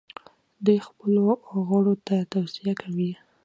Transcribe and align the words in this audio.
دوی 0.65 0.79
خپلو 0.87 1.25
غړو 1.69 1.93
ته 2.07 2.15
توصیه 2.33 2.73
کوي. 2.81 3.11